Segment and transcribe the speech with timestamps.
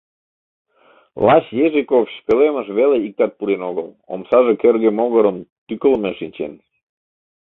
[1.25, 6.53] Лач Ежиковьш пӧлемыш веле иктат пурен огыл: омсаже кӧргӧ могырым тӱкылымӧ шинчен.